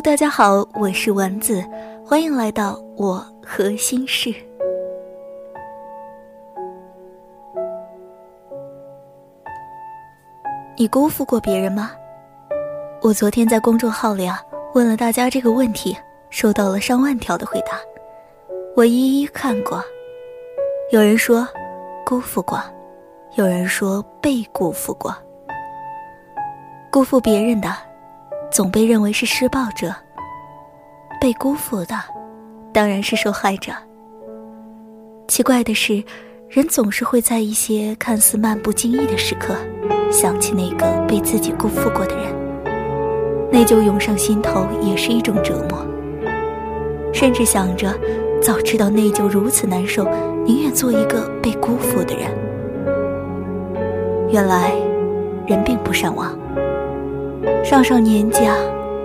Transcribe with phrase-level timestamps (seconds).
[0.00, 1.62] 大家好，我是丸子，
[2.06, 4.34] 欢迎来到我和心事。
[10.74, 11.92] 你辜负过别人吗？
[13.02, 14.40] 我昨天在公众号里啊
[14.74, 15.94] 问了大家这个问题，
[16.30, 17.78] 收到了上万条的回答，
[18.74, 19.84] 我一一看过。
[20.90, 21.46] 有人说
[22.06, 22.58] 辜负过，
[23.34, 25.14] 有人说被辜负过。
[26.90, 27.91] 辜负别人的。
[28.52, 29.94] 总被认为是施暴者，
[31.18, 31.94] 被辜负的
[32.70, 33.72] 当然是受害者。
[35.26, 36.04] 奇怪的是，
[36.50, 39.54] 人总是会在一些看似漫不经意的时刻，
[40.10, 42.30] 想起那个被自己辜负过的人，
[43.50, 45.82] 内疚涌上心头，也是一种折磨。
[47.10, 47.98] 甚至想着，
[48.42, 50.06] 早知道内疚如此难受，
[50.44, 52.30] 宁愿做一个被辜负的人。
[54.28, 54.74] 原来，
[55.46, 56.38] 人并不善忘。
[57.64, 58.56] 上上年纪啊，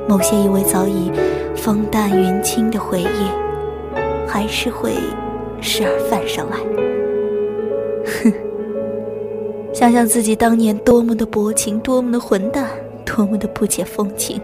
[0.08, 1.12] 某些以为早已
[1.56, 3.08] 风淡云轻的回忆，
[4.28, 4.92] 还是会
[5.62, 6.58] 时而泛上来。
[8.24, 8.34] 哼，
[9.74, 12.66] 想想自己当年多么的薄情，多么的混蛋，
[13.06, 14.42] 多么的不解风情，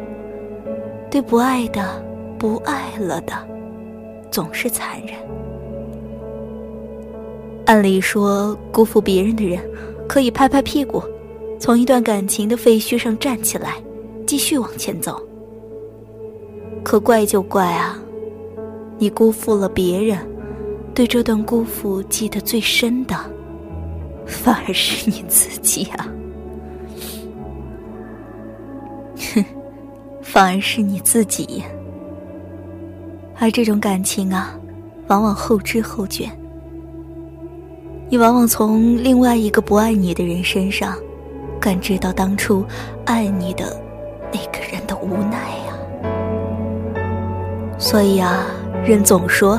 [1.09, 1.81] 对不爱的、
[2.37, 3.33] 不爱了的，
[4.31, 5.15] 总是残忍。
[7.65, 9.59] 按理说，辜负别人的人，
[10.07, 11.01] 可以拍拍屁股，
[11.63, 13.77] 从一段感情的废墟上站起来。
[14.27, 15.21] 继续往前走，
[16.83, 17.97] 可怪就怪啊！
[18.97, 20.17] 你辜负了别人，
[20.93, 23.15] 对这段辜负记得最深的，
[24.25, 26.07] 反而是你自己啊！
[29.33, 29.45] 哼，
[30.21, 31.63] 反而是你自己。
[33.39, 34.53] 而这种感情啊，
[35.07, 36.29] 往往后知后觉，
[38.09, 40.97] 你往往从另外一个不爱你的人身上，
[41.63, 42.65] 感知到当初
[43.05, 43.63] 爱你的。
[44.33, 45.37] 那个人的无奈
[45.67, 45.77] 呀，
[47.77, 48.47] 所以啊，
[48.83, 49.57] 人总说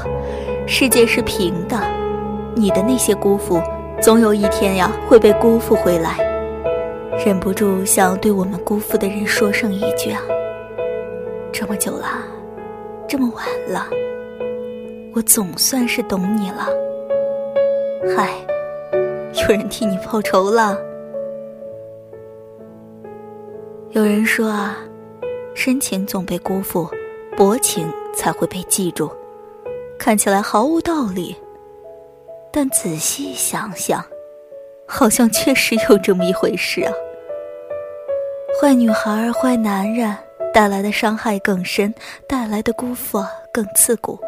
[0.67, 1.81] 世界是平的，
[2.57, 3.63] 你的那些辜负，
[4.03, 6.19] 总有一天呀会被辜负回来。
[7.25, 10.21] 忍不住想对我们辜负的人说上一句啊：
[11.53, 12.09] 这么久了，
[13.09, 13.87] 这么晚了，
[15.15, 16.67] 我总算是懂你了。
[18.17, 18.31] 嗨，
[19.41, 20.77] 有人替你报仇了。
[23.95, 24.77] 有人说啊，
[25.55, 26.91] 深情总被辜负，
[27.37, 29.09] 薄情才会被记住。
[29.97, 31.37] 看起来毫无道理，
[32.53, 34.05] 但仔细想想，
[34.85, 36.93] 好像确实有这么一回事啊。
[38.61, 40.13] 坏女孩、坏男人
[40.53, 41.95] 带来的伤害更深，
[42.29, 44.19] 带来的辜负更刺骨。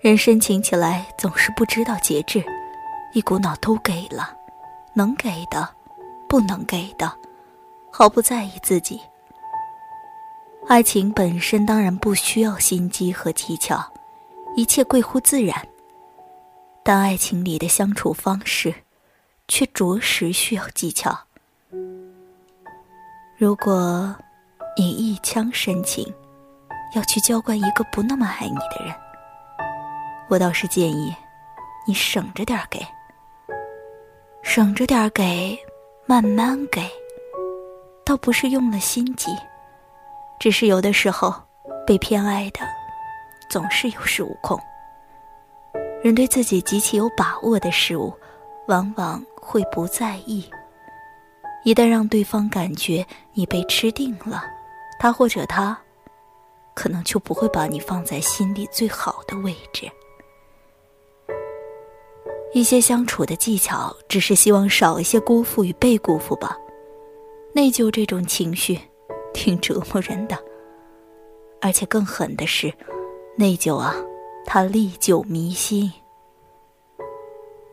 [0.00, 2.44] 人深情起来总是不知道节制，
[3.14, 4.36] 一股脑都给了，
[4.92, 5.66] 能给的，
[6.28, 7.10] 不能给的。
[7.98, 9.00] 毫不在意自己。
[10.68, 13.92] 爱情本身当然不需要心机和技巧，
[14.54, 15.66] 一切贵乎自然。
[16.84, 18.72] 但爱情里的相处方式，
[19.48, 21.18] 却着实需要技巧。
[23.36, 24.14] 如果
[24.76, 26.06] 你一腔深情，
[26.94, 28.94] 要去浇灌一个不那么爱你的人，
[30.28, 31.12] 我倒是建议
[31.84, 32.78] 你省着点给，
[34.44, 35.58] 省着点给，
[36.06, 36.88] 慢慢给。
[38.08, 39.36] 倒不是用了心机，
[40.40, 41.34] 只是有的时候
[41.86, 42.60] 被偏爱的
[43.50, 44.58] 总是有恃无恐。
[46.02, 48.10] 人对自己极其有把握的事物，
[48.66, 50.48] 往往会不在意。
[51.64, 54.42] 一旦让对方感觉你被吃定了，
[54.98, 55.78] 他或者他，
[56.72, 59.86] 可能就不会把你放在心里最好的位置。
[62.54, 66.56] 一些相处的技巧，只是希望少一些辜负与被辜负吧。
[67.58, 68.78] 内疚这种情绪，
[69.34, 70.38] 挺折磨人的。
[71.60, 72.72] 而且更狠的是，
[73.36, 73.96] 内疚啊，
[74.46, 75.92] 它历久弥新。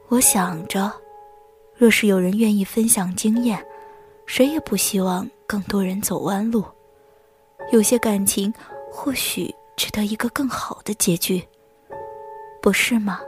[0.08, 0.92] 我想着，
[1.76, 3.64] 若是有人愿意分享经验，
[4.26, 6.66] 谁也不希望更多人走弯路。
[7.72, 8.52] 有些感情
[8.92, 11.48] 或许值得一个更好的结局，
[12.60, 13.22] 不是吗？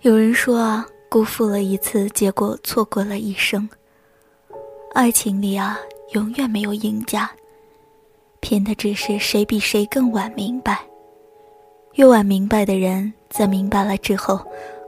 [0.00, 0.88] 有人说啊。
[1.12, 3.68] 辜负了一次，结果错过了一生。
[4.94, 5.78] 爱情里啊，
[6.14, 7.30] 永远没有赢家，
[8.40, 10.80] 拼的只是谁比谁更晚明白。
[11.96, 14.40] 越晚明白的人，在明白了之后，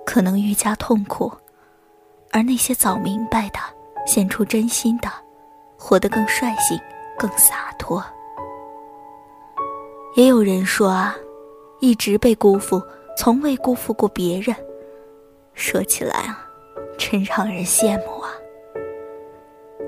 [0.07, 1.31] 可能愈加痛苦；
[2.31, 3.59] 而那些早明白的，
[4.07, 5.11] 显出真心的，
[5.77, 6.81] 活得更率性、
[7.19, 8.03] 更洒脱。
[10.17, 11.15] 也有人说啊，
[11.81, 12.81] 一直被辜负，
[13.15, 14.57] 从未辜负过别人。
[15.55, 16.39] 说起来啊，
[16.99, 18.31] 真让人羡慕啊。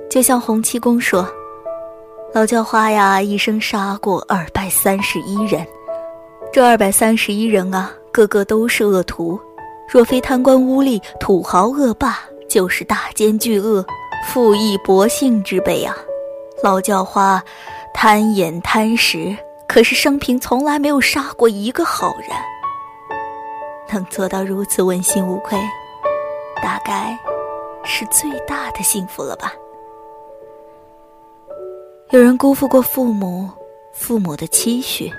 [0.09, 1.29] 就像洪七公说
[2.33, 5.67] ：“老叫花呀，一生杀过二百三十一人。
[6.53, 9.39] 这二百三十一人啊，个个都是恶徒。
[9.89, 13.85] 若非贪官污吏、土豪恶霸，就是大奸巨恶、
[14.27, 15.95] 富义薄幸之辈啊！
[16.63, 17.43] 老叫花
[17.93, 19.37] 贪眼贪食，
[19.69, 22.31] 可是生平从来没有杀过一个好人。
[23.93, 25.59] 能做到如此问心无愧，
[26.63, 27.19] 大概
[27.85, 29.53] 是最大的幸福了吧。
[32.11, 33.49] 有人辜负过父母，
[33.93, 35.13] 父母的期许，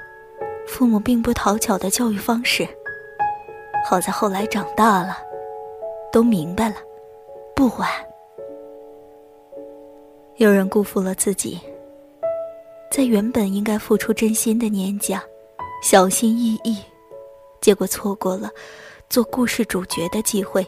[0.67, 2.67] 父母并不讨巧的教育方式。
[3.85, 5.17] 好在后来长大了，
[6.11, 6.75] 都明白了，
[7.55, 7.89] 不晚。
[10.35, 11.59] 有人辜负了自己，
[12.91, 15.15] 在原本应该付出真心的年纪，
[15.81, 16.77] 小心翼翼，
[17.62, 18.50] 结果错过了
[19.09, 20.65] 做故事主角的机会，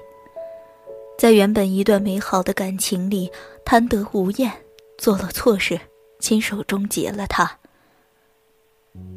[1.17, 3.31] 在原本一段美好的感情里
[3.63, 4.51] 贪得无厌，
[4.97, 5.79] 做了错事。
[6.19, 7.49] 亲手终结了他。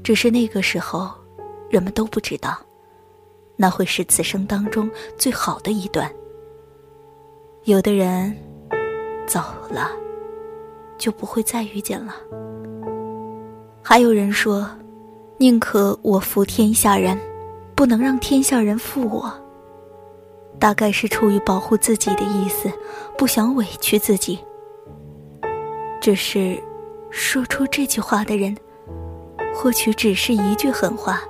[0.04, 1.10] 只是那个时候，
[1.68, 2.56] 人们都不知道，
[3.56, 6.08] 那会是此生当中最好的一段。
[7.64, 8.32] 有的人
[9.26, 9.90] 走了，
[10.96, 12.14] 就不会再遇见了。
[13.82, 14.70] 还有人说，
[15.38, 17.18] 宁可我负天下人，
[17.82, 19.34] 不能让天下人负我。
[20.60, 22.70] 大概是出于保护自己的意思，
[23.18, 24.38] 不想委屈自己。
[26.00, 26.62] 只是。
[27.10, 28.56] 说出这句话的人，
[29.54, 31.20] 或许只是一句狠话，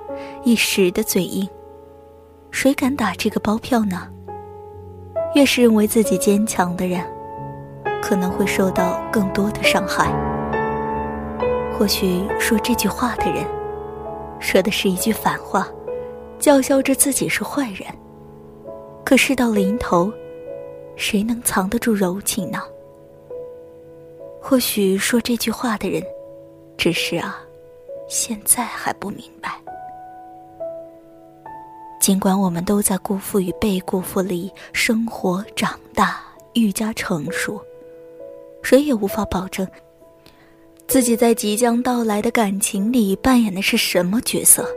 [0.43, 1.45] 一时的嘴硬。
[2.51, 4.07] 谁敢打这个包票呢？
[5.35, 7.03] 越是认为自己坚强的人，
[8.01, 10.07] 可能会受到更多的伤害。
[11.77, 13.43] 或许说这句话的人，
[14.39, 15.67] 说的是一句反话，
[16.43, 17.87] 叫嚣着自己是坏人。
[19.05, 20.11] 可事到临头，
[20.97, 22.61] 谁能藏得住柔情呢？
[24.41, 26.03] 或许说这句话的人，
[26.75, 27.39] 只是啊，
[28.09, 29.57] 现在还不明白。
[32.01, 36.21] 尽管我们都在辜负与被辜负里生活、长大、
[36.55, 37.57] 愈加成熟，
[38.61, 39.65] 谁也无法保证
[40.89, 44.67] 自己在即将到来的感情里扮演的是什么角色。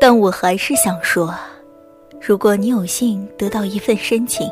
[0.00, 1.34] 但我还是想说，
[2.20, 4.48] 如果你有幸得到一份深情，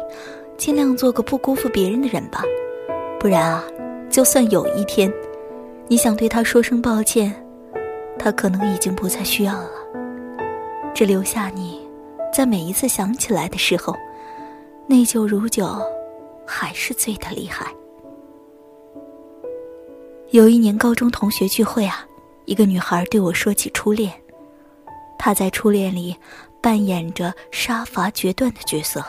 [0.57, 2.43] 尽量做个不辜负别人的人吧，
[3.21, 3.65] 不然啊。
[4.11, 5.13] 就算有一天，
[5.89, 7.35] 你想对他说声抱歉，
[8.17, 9.71] 他可能已经不再需要了，
[10.95, 11.81] 只留下你，
[12.33, 13.93] 在每一次想起来的时候，
[14.87, 15.67] 内疚如酒，
[16.47, 17.67] 还是醉得厉害。
[20.31, 22.07] 有一年高中同学聚会啊，
[22.45, 24.13] 一个女孩对我说起初恋，
[25.25, 26.15] 她在初恋里
[26.61, 29.03] 扮演着杀伐决断的角色。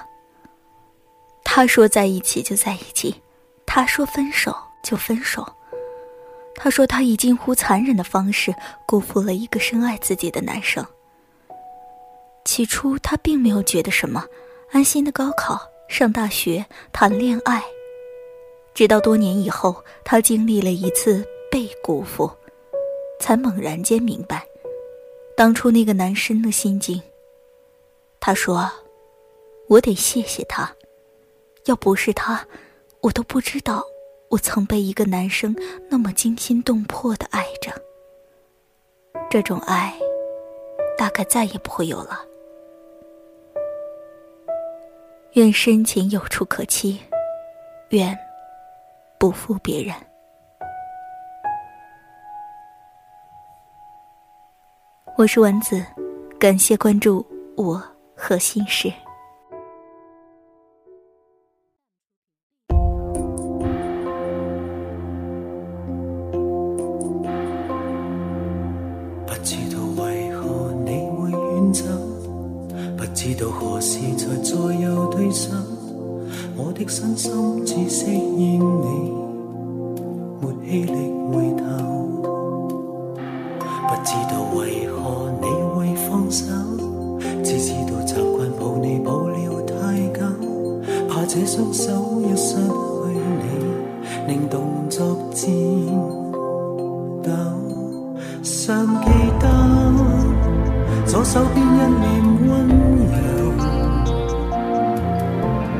[1.43, 3.21] 他说在一起就在一起，
[3.65, 4.55] 他说分手。
[4.81, 5.45] 就分手。
[6.55, 8.53] 他说他以近乎残忍的方式
[8.85, 10.85] 辜负了一个深爱自己的男生。
[12.45, 14.23] 起初他并没有觉得什么，
[14.71, 17.61] 安心的高考、上大学、谈恋爱。
[18.73, 22.31] 直到多年以后，他经历了一次被辜负，
[23.19, 24.45] 才猛然间明白，
[25.35, 27.01] 当初那个男生的心境。
[28.19, 28.71] 他说
[29.67, 30.73] ：“我得谢谢他，
[31.65, 32.45] 要不是他，
[33.01, 33.83] 我都不知道。”
[34.29, 35.55] 我曾被一个男生
[35.87, 37.71] 那么惊心动魄的爱着，
[39.29, 39.93] 这种爱，
[40.97, 42.25] 大概再也不会有了。
[45.33, 46.99] 愿深情有处可期，
[47.89, 48.17] 愿
[49.19, 49.95] 不负别人。
[55.17, 55.81] 我是丸子，
[56.37, 57.81] 感谢关注我
[58.17, 58.91] 和心事。
[62.67, 62.77] 不
[69.41, 71.85] 知道为何你会远走，
[72.97, 75.53] 不知道何时才再有对手，
[76.57, 79.13] 我的身心只适应你，
[80.41, 81.04] 没气力。
[91.27, 92.61] 这双手一失去
[93.41, 93.43] 你，
[94.27, 95.43] 令动作颤
[97.23, 97.29] 抖。
[98.43, 99.45] 尚记得
[101.05, 102.05] 左手边一脸
[102.47, 102.67] 温
[103.09, 103.13] 柔。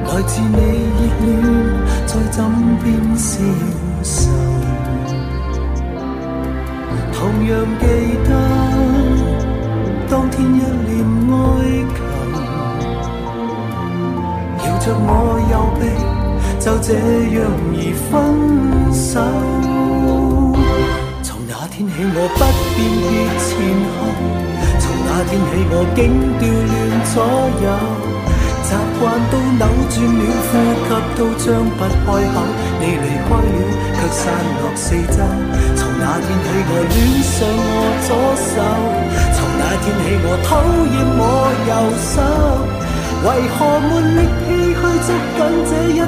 [0.08, 1.28] 来自你热恋，
[2.08, 2.36] 在枕
[2.84, 2.86] 边
[3.16, 3.30] 消
[4.04, 4.32] 瘦。
[7.14, 7.84] 同样记
[8.28, 8.30] 得
[10.10, 10.94] 当天一脸
[11.30, 11.34] 哀
[11.96, 11.98] 求，
[14.66, 15.10] 摇着我，
[16.66, 17.46] 就这样
[17.78, 17.78] 而
[18.10, 18.10] 分
[18.90, 19.22] 手。
[21.22, 22.42] 从那天起我不
[22.74, 23.54] 辨别前
[23.94, 24.10] 后，
[24.82, 26.10] 从那天起我竟
[26.42, 26.74] 调乱
[27.14, 27.22] 左
[27.62, 27.70] 右。
[28.66, 29.62] 习惯都扭
[29.94, 32.42] 转了，呼吸都张不开口。
[32.82, 33.62] 你离开了，
[33.94, 34.26] 却散
[34.58, 35.22] 落四周。
[35.78, 38.10] 从那天起，我恋上我左
[38.42, 38.58] 手。
[39.38, 40.58] 从那天起，我讨
[40.90, 41.22] 厌我
[41.70, 42.18] 右手。
[43.26, 45.10] 为何没力气去捉紧
[45.66, 46.06] 这一点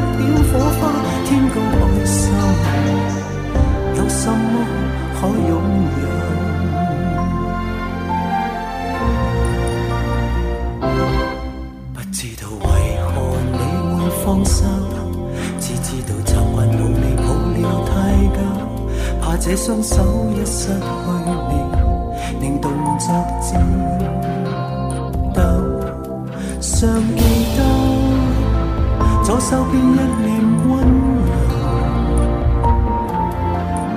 [0.47, 0.81] 火花？
[1.25, 2.21] 天高海深，
[3.95, 4.35] 有什么
[5.15, 5.51] 可拥
[5.97, 6.05] 有？
[11.91, 12.65] 不知道为
[13.01, 13.09] 何
[13.51, 13.57] 你
[13.97, 14.63] 会放手，
[15.59, 17.91] 只知道习惯努力抱了太
[18.35, 18.37] 久，
[19.19, 19.95] 怕这双手
[20.35, 23.07] 一失去了，令动作
[23.41, 23.59] 颤
[24.21, 24.26] 抖。
[26.79, 27.23] 尚记
[27.57, 27.59] 得
[29.23, 30.29] 左手边一脸
[30.69, 30.77] 温
[31.25, 31.29] 柔，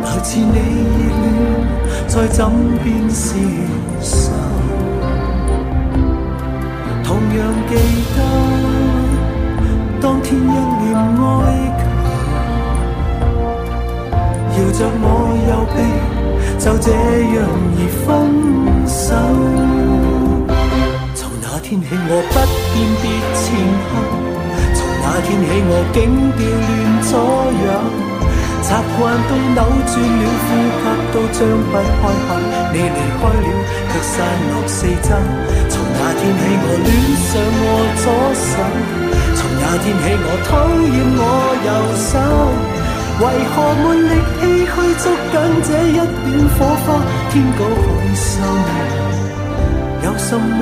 [0.02, 0.50] 来自你热
[1.20, 1.22] 恋
[2.08, 2.38] 在枕
[2.82, 3.36] 边消
[4.00, 4.32] 受。
[7.04, 7.72] 同样记
[8.16, 8.18] 得
[10.00, 10.98] 当天一脸哀
[11.76, 11.78] 求，
[14.56, 15.04] 摇着我
[15.50, 15.76] 右臂，
[16.58, 16.88] 就这
[17.36, 17.38] 样
[17.76, 18.08] 而分
[18.88, 19.10] 手。
[21.70, 22.34] 天起我不
[22.74, 23.06] 辨别
[23.38, 23.46] 前
[23.86, 24.02] 后，
[24.74, 26.02] 从那天起我竟
[26.34, 26.66] 调乱
[27.06, 27.70] 左右。
[28.66, 30.82] 习惯都扭转了，呼吸
[31.14, 31.38] 都张
[31.70, 32.34] 不开口。
[32.74, 33.46] 你离开了，
[33.86, 34.18] 却散
[34.50, 35.14] 落四周。
[35.70, 36.90] 从那天起，我恋
[37.22, 37.64] 上我
[38.02, 38.66] 左手；
[39.38, 41.22] 从那天起，我讨厌我
[41.54, 42.18] 右手。
[43.22, 46.98] 为何没力气去捉紧这一点火花？
[47.30, 47.86] 天高海
[48.18, 48.42] 深，
[50.02, 50.58] 有什么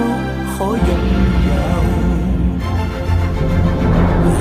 [0.59, 0.81] 可拥有？
[4.25, 4.37] 留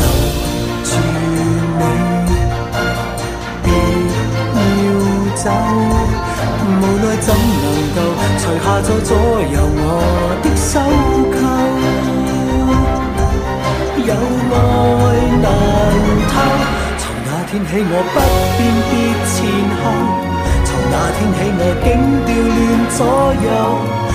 [0.83, 0.89] 住
[1.35, 1.37] 你。
[5.35, 5.45] 走，
[6.65, 7.27] 无奈怎
[7.61, 7.97] 能够
[8.39, 9.09] 除下再左
[9.53, 9.79] 右我
[10.41, 10.81] 的手
[11.37, 11.39] 扣？
[14.07, 14.57] 有爱
[15.43, 15.45] 难
[16.31, 16.33] 偷，
[16.97, 18.15] 从那天起我不
[18.57, 18.59] 辨
[18.89, 18.91] 别
[19.29, 19.35] 前
[19.77, 19.85] 后，
[20.65, 21.85] 从那天起我竟
[22.25, 22.59] 调乱
[22.97, 22.99] 左
[23.45, 23.47] 右。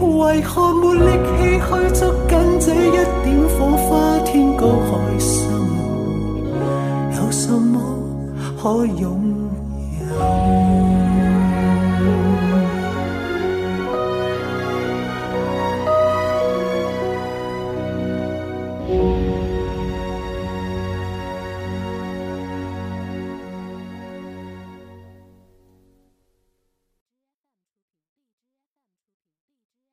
[0.00, 1.00] 为何没力
[1.38, 2.90] 气去捉紧这一
[3.22, 4.18] 点火花？
[4.24, 5.38] 天高海深，
[7.16, 7.80] 有什么
[8.60, 9.43] 可拥？